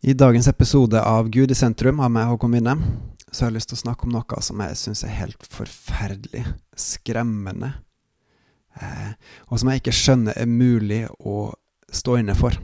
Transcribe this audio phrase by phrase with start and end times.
[0.00, 2.74] I dagens episode av Gud i sentrum av meg, Håkon Winne,
[3.32, 6.42] så har jeg lyst til å snakke om noe som jeg syns er helt forferdelig,
[6.76, 7.70] skremmende,
[8.76, 9.14] eh,
[9.48, 11.48] og som jeg ikke skjønner er mulig å
[11.88, 12.60] stå inne for.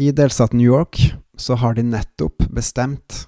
[0.00, 0.96] I delstaten New York
[1.36, 3.26] så har de nettopp bestemt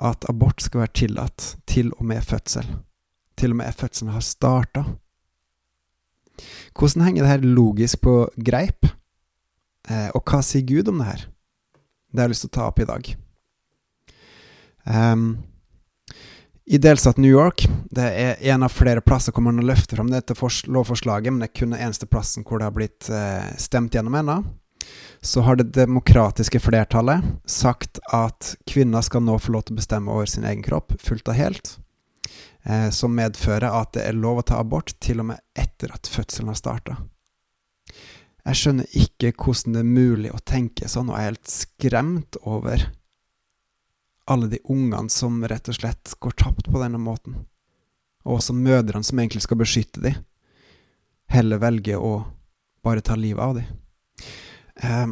[0.00, 2.72] at abort skal være tillatt til og med fødsel.
[3.36, 4.86] Til og med fødselen har starta.
[6.72, 8.88] Hvordan henger det her logisk på greip?
[9.92, 11.26] Eh, og hva sier Gud om det her?
[12.12, 13.12] Det har jeg lyst til å ta opp i dag.
[14.86, 15.24] Um,
[16.66, 20.12] I delstaten New York, det er en av flere plasser hvor man har løftet fram
[20.12, 20.36] dette
[20.70, 24.18] lovforslaget, men det er kun den eneste plassen hvor det har blitt uh, stemt gjennom
[24.18, 24.40] ennå,
[25.20, 30.14] så har det demokratiske flertallet sagt at kvinner skal nå få lov til å bestemme
[30.14, 31.72] over sin egen kropp fullt og helt,
[32.64, 36.06] eh, som medfører at det er lov å ta abort til og med etter at
[36.10, 36.98] fødselen har starta.
[38.46, 42.38] Jeg skjønner ikke hvordan det er mulig å tenke sånn, og jeg er helt skremt
[42.46, 42.84] over
[44.30, 47.40] alle de ungene som rett og slett går tapt på denne måten.
[48.26, 50.20] Og også mødrene som egentlig skal beskytte dem,
[51.30, 52.12] heller velger å
[52.86, 53.66] bare ta livet av dem.
[54.82, 55.08] Eh,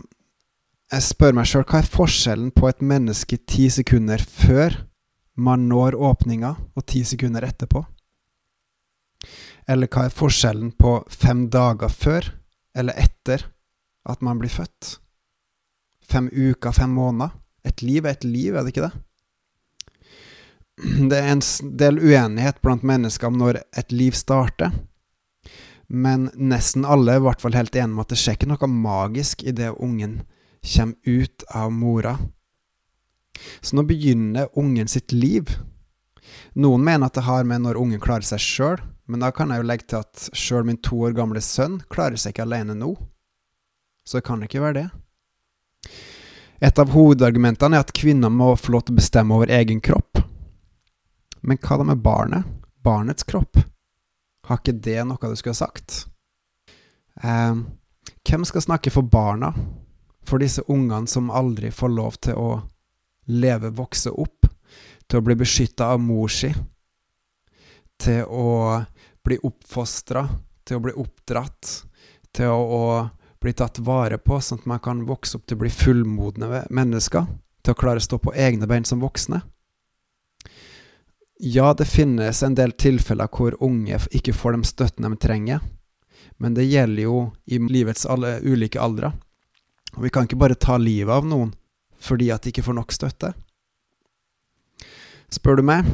[0.94, 4.78] jeg spør meg sjøl hva er forskjellen på et menneske ti sekunder før
[5.34, 7.82] man når åpninga, og ti sekunder etterpå?
[9.66, 12.30] Eller hva er forskjellen på fem dager før
[12.76, 13.46] eller etter
[14.04, 14.98] at man blir født.
[16.04, 17.32] Fem uker, fem måneder.
[17.64, 18.94] Et liv er et liv, er det ikke det?
[21.10, 21.42] Det er en
[21.78, 24.74] del uenighet blant mennesker om når et liv starter,
[25.86, 28.68] men nesten alle er i hvert fall helt enige om at det skjer ikke noe
[28.72, 30.22] magisk idet ungen
[30.64, 32.16] kommer ut av mora.
[33.60, 35.52] Så nå begynner ungen sitt liv.
[36.56, 39.60] Noen mener at det har med når ungen klarer seg sjøl, men da kan jeg
[39.60, 42.94] jo legge til at sjøl min to år gamle sønn klarer seg ikke alene nå.
[44.04, 44.88] Så det kan ikke være det.
[46.64, 50.22] Et av hovedargumentene er at kvinner må få lov til å bestemme over egen kropp.
[51.44, 52.48] Men hva da med barnet?
[52.84, 53.60] Barnets kropp?
[54.48, 56.04] Har ikke det noe du skulle ha sagt?
[57.20, 57.56] Eh,
[58.24, 59.52] hvem skal snakke for barna?
[60.24, 62.50] For disse ungene som aldri får lov til å
[63.28, 64.48] leve, vokse opp,
[65.08, 66.48] til å bli beskytta av mor si,
[68.04, 68.82] til å
[69.24, 70.26] bli oppfostra,
[70.64, 71.70] til å bli oppdratt,
[72.34, 72.84] til å, å,
[73.40, 77.26] bli tatt vare på, sånn at man kan vokse opp til å bli fullmodne mennesker,
[77.64, 79.42] til å klare å stå på egne bein som voksne.
[81.44, 85.64] Ja, det finnes en del tilfeller hvor unge ikke får de støttene de trenger,
[86.40, 89.12] men det gjelder jo i livets alle ulike aldre.
[89.94, 91.52] Og vi kan ikke bare ta livet av noen
[92.04, 93.30] fordi at de ikke får nok støtte.
[95.32, 95.86] Spør du meg,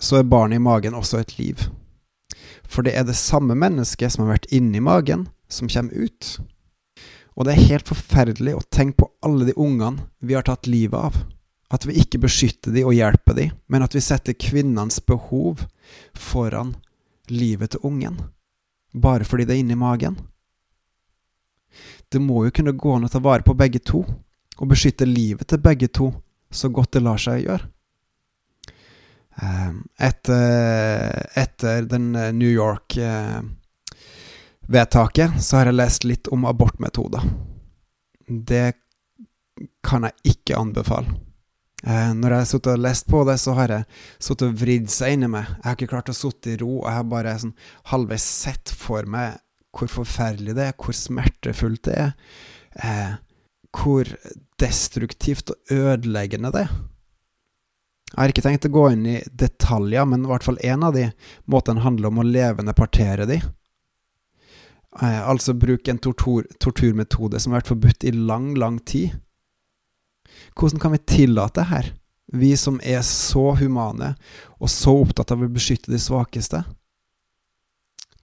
[0.00, 1.66] så er barnet i magen også et liv.
[2.68, 6.38] For det er det samme mennesket som har vært inni magen, som kommer ut.
[7.38, 10.98] Og det er helt forferdelig å tenke på alle de ungene vi har tatt livet
[10.98, 11.20] av.
[11.70, 15.66] At vi ikke beskytter de og hjelper de, men at vi setter kvinnens behov
[16.16, 16.74] foran
[17.28, 18.16] livet til ungen.
[18.92, 20.16] Bare fordi det er inni magen.
[22.08, 24.00] Det må jo kunne gå an å ta vare på begge to,
[24.58, 26.10] og beskytte livet til begge to
[26.50, 27.68] så godt det lar seg gjøre.
[29.42, 37.22] Ehm, etter, etter den eh, New York-vedtaket så har jeg lest litt om abortmetoder.
[38.26, 38.72] Det
[39.86, 41.08] kan jeg ikke anbefale.
[41.86, 43.84] Eh, når jeg har sittet og lest på det, så har jeg
[44.18, 45.44] sittet og vridd seg inni meg.
[45.52, 47.58] Jeg har ikke klart å sitte i ro, og jeg har bare sånn
[47.92, 49.28] halvveis sett for meg
[49.76, 52.12] hvor forferdelig det er, hvor smertefullt det er,
[52.82, 53.12] eh,
[53.78, 54.04] hvor
[54.58, 56.72] destruktivt og ødeleggende det er.
[58.18, 60.96] Jeg har ikke tenkt å gå inn i detaljer, men i hvert fall én av
[60.96, 61.04] de
[61.46, 63.36] måtene handler om å levende partere de.
[64.98, 69.20] Eh, altså bruke en tortur, torturmetode som har vært forbudt i lang, lang tid.
[70.58, 71.92] Hvordan kan vi tillate her,
[72.34, 74.16] vi som er så humane
[74.58, 76.64] og så opptatt av å beskytte de svakeste?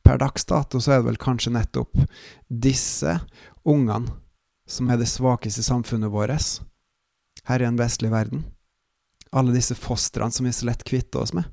[0.03, 2.03] Per dags dato så er det vel kanskje nettopp
[2.51, 3.15] disse
[3.63, 4.11] ungene
[4.67, 6.51] som er det svakeste i samfunnet vårt
[7.47, 8.43] her i en vestlig verden
[9.35, 11.47] alle disse fostrene som vi så lett kvitter oss med.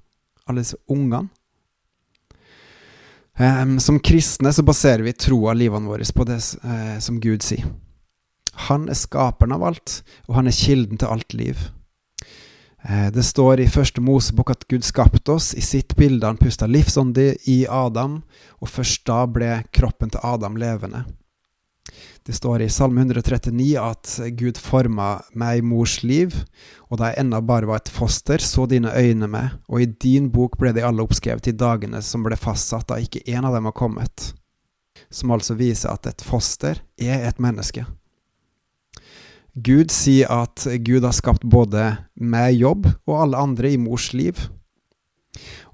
[0.47, 1.29] Alle disse ungene.
[3.39, 7.65] Um, som kristne så baserer vi troa livene våre på det uh, som Gud sier.
[8.69, 11.63] Han er skaperen av alt, og han er kilden til alt liv.
[12.85, 16.29] Uh, det står i første Mosebok at Gud skapte oss i sitt bilde.
[16.29, 18.21] Han pusta livsåndig i Adam,
[18.61, 21.07] og først da ble kroppen til Adam levende.
[22.27, 26.37] Det står i Salme 139 at Gud forma meg i mors liv,
[26.87, 30.29] og da jeg ennå bare var et foster, så dine øyne meg, og i din
[30.31, 33.67] bok ble de alle oppskrevet i dagene som ble fastsatt da ikke en av dem
[33.71, 34.31] har kommet.
[35.13, 37.85] Som altså viser at et foster er et menneske.
[39.53, 44.39] Gud sier at Gud har skapt både meg jobb og alle andre i mors liv.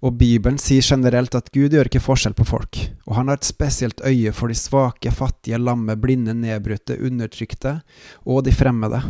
[0.07, 2.79] Og Bibelen sier generelt at Gud gjør ikke forskjell på folk,
[3.09, 7.81] og han har et spesielt øye for de svake, fattige, lamme, blinde, nedbrutte, undertrykte
[8.25, 9.03] og de fremmede.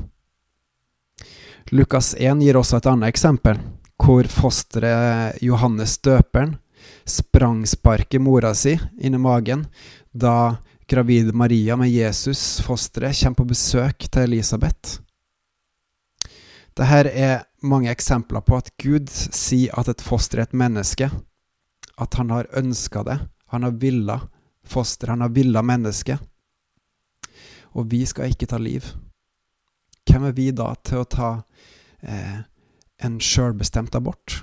[1.73, 3.61] Lukas 1 gir også et annet eksempel,
[4.01, 6.57] hvor fosteret Johannes døperen
[7.09, 9.67] sprangsparker mora si inn i magen
[10.13, 10.57] da
[10.89, 15.03] gravide Maria med Jesus, fosteret, kommer på besøk til Elisabeth.
[16.79, 21.11] Dette er mange eksempler på at Gud sier at et foster er et menneske.
[21.99, 23.19] At han har ønska det.
[23.53, 24.21] Han har villa
[24.65, 25.09] foster.
[25.09, 26.19] Han har villa menneske.
[27.75, 28.85] Og vi skal ikke ta liv.
[30.09, 31.33] Hvem er vi da til å ta
[32.01, 32.39] eh,
[33.05, 34.41] en sjølbestemt abort?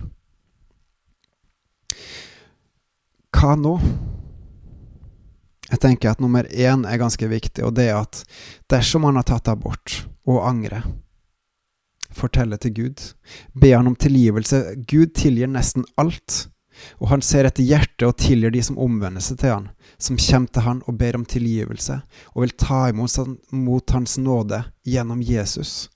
[3.35, 3.73] Hva nå?
[5.65, 8.21] Jeg tenker at nummer én er ganske viktig, og det er at
[8.71, 10.85] dersom man har tatt abort og angrer,
[12.13, 13.01] fortelle til Gud.
[13.53, 14.75] Be han om tilgivelse.
[14.87, 16.47] Gud tilgir nesten alt.
[16.99, 19.67] Og han ser etter hjertet og tilgir de som omvender seg til han,
[19.97, 22.01] som kommer til han og ber om tilgivelse,
[22.35, 23.15] og vil ta imot
[23.55, 25.89] mot hans nåde gjennom Jesus.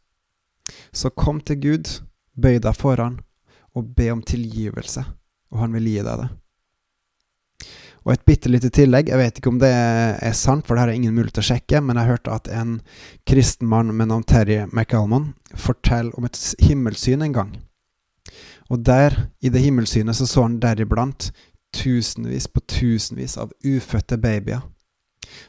[0.92, 1.90] Så kom til Gud,
[2.36, 3.20] bøy deg for han,
[3.76, 5.04] og be om tilgivelse,
[5.52, 6.30] og han vil gi deg det.
[8.10, 10.90] Og et bitte lite tillegg, jeg vet ikke om det er sant, for det har
[10.90, 12.72] jeg ingen mulighet til å sjekke, men jeg har hørt at en
[13.30, 17.54] kristen mann med navn Terry McAlmon forteller om et himmelsyn en gang.
[18.74, 19.14] Og der,
[19.46, 21.30] i det himmelsynet, så så han deriblant
[21.78, 24.66] tusenvis på tusenvis av ufødte babyer,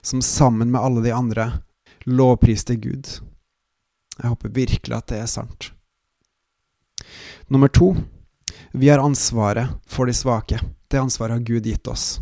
[0.04, 1.50] som sammen med alle de andre
[2.04, 3.08] lovpriste Gud.
[4.20, 5.72] Jeg håper virkelig at det er sant.
[7.48, 7.94] Nummer to.
[8.76, 10.60] Vi har ansvaret for de svake.
[10.92, 12.20] Det ansvaret har Gud gitt oss.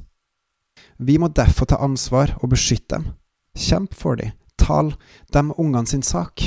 [0.98, 3.10] Vi må derfor ta ansvar og beskytte dem.
[3.58, 4.34] Kjemp for dem.
[4.58, 4.92] Tal
[5.34, 6.42] dem ungene sin sak.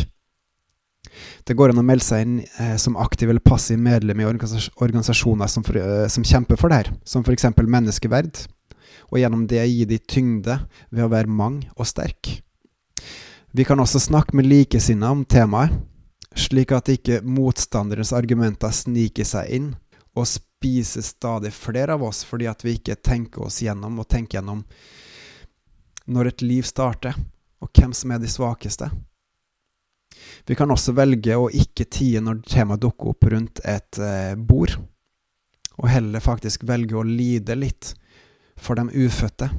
[1.47, 5.49] Det går an å melde seg inn eh, som aktiv eller passiv medlem i organisasjoner
[5.51, 7.49] som, for, eh, som kjemper for det her, som f.eks.
[7.57, 8.43] menneskeverd,
[9.11, 10.59] og gjennom det gi de tyngde
[10.91, 12.37] ved å være mange og sterk.
[13.51, 15.73] Vi kan også snakke med likesinnede om temaet,
[16.37, 19.71] slik at ikke motstanderens argumenter sniker seg inn
[20.15, 24.39] og spiser stadig flere av oss fordi at vi ikke tenker oss gjennom og tenker
[24.39, 24.65] gjennom
[26.11, 27.15] når et liv starter,
[27.61, 28.89] og hvem som er de svakeste.
[30.49, 34.73] Vi kan også velge å ikke tie når temaet dukker opp rundt et eh, bord,
[35.77, 37.93] og heller faktisk velge å lide litt
[38.59, 39.51] for de ufødte.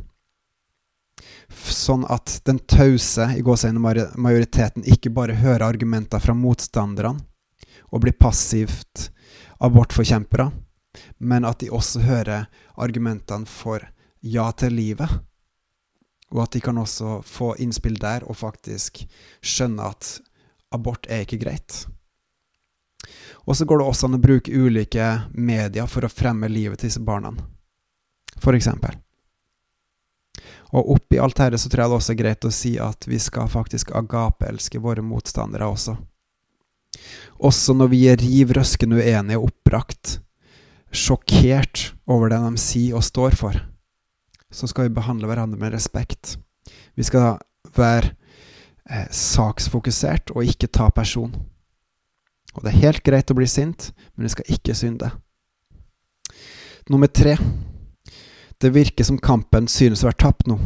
[1.52, 7.22] Sånn at den tause i majoriteten ikke bare hører argumenter fra motstanderne
[7.92, 9.11] og blir passivt
[9.62, 10.50] abortforkjempere,
[11.18, 13.84] men at de også hører argumentene for
[14.20, 15.08] ja til livet.
[16.32, 19.02] Og at de kan også få innspill der og faktisk
[19.44, 20.16] skjønne at
[20.72, 21.84] abort er ikke greit.
[23.44, 26.88] Og så går det også an å bruke ulike medier for å fremme livet til
[26.88, 27.34] disse barna,
[28.42, 28.96] eksempel.
[30.72, 33.18] Og oppi alt dette så tror jeg det også er greit å si at vi
[33.20, 35.98] skal faktisk agape-elske våre motstandere også.
[37.42, 40.18] Også når vi er riv røskende uenige og oppbrakt,
[40.92, 43.56] sjokkert over det de sier og står for,
[44.52, 46.36] så skal vi behandle hverandre med respekt.
[46.94, 47.38] Vi skal
[47.76, 48.12] være
[48.90, 51.32] eh, saksfokusert og ikke ta person.
[52.52, 55.08] Og det er helt greit å bli sint, men vi skal ikke synde.
[56.92, 57.38] Nummer tre.
[58.60, 60.58] Det virker som kampen synes å være tapt nå.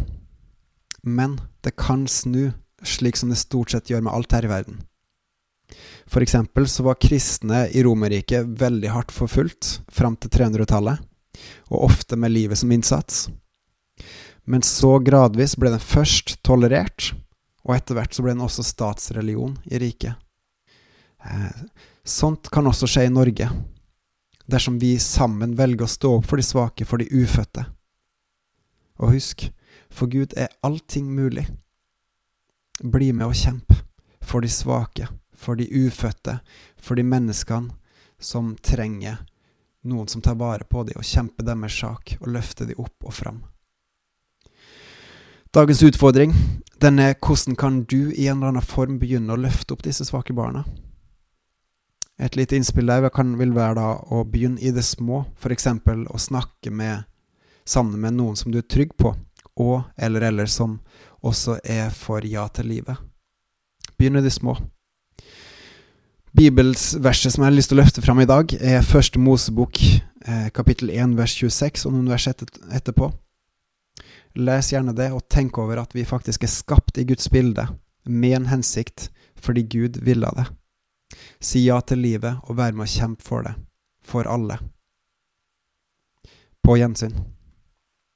[1.07, 2.51] Men det kan snu,
[2.83, 4.83] slik som det stort sett gjør med alt her i verden.
[6.07, 11.03] For eksempel så var kristne i Romerriket veldig hardt forfulgt fram til 300-tallet,
[11.71, 13.27] og ofte med livet som innsats.
[14.47, 17.11] Men så gradvis ble den først tolerert,
[17.67, 20.15] og etter hvert så ble den også statsreligion i riket.
[21.27, 21.65] Eh,
[22.07, 23.51] sånt kan også skje i Norge,
[24.47, 27.67] dersom vi sammen velger å stå opp for de svake, for de ufødte.
[29.03, 29.49] Og husk,
[29.91, 31.49] for Gud er allting mulig.
[32.81, 33.75] Bli med og kjemp
[34.23, 36.39] for de svake for de ufødte,
[36.77, 37.75] for de menneskene
[38.19, 39.21] som trenger
[39.87, 43.15] noen som tar vare på dem og kjemper deres sak og løfter dem opp og
[43.15, 43.45] fram.
[45.55, 46.35] Dagens utfordring
[46.83, 50.05] den er hvordan kan du i en eller annen form begynne å løfte opp disse
[50.05, 50.65] svake barna?
[52.19, 53.05] Et lite innspill der
[53.37, 55.67] vil være da å begynne i det små, f.eks.
[55.67, 57.05] å snakke med,
[57.65, 59.15] sammen med noen som du er trygg på,
[59.57, 60.81] og eller eller som
[61.21, 62.97] også er for ja til livet.
[63.97, 64.57] Begynn i det små.
[66.37, 70.49] Bibelsverset som jeg har lyst til å løfte fram i dag, er første Mosebok, eh,
[70.53, 73.09] kapittel 1, vers 26, og noen vers etterpå.
[74.37, 77.65] Les gjerne det, og tenk over at vi faktisk er skapt i Guds bilde,
[78.05, 79.09] med en hensikt,
[79.41, 80.45] fordi Gud ville det.
[81.41, 83.55] Si ja til livet og vær med å kjempe for det.
[84.05, 84.59] For alle.
[86.61, 87.17] På gjensyn.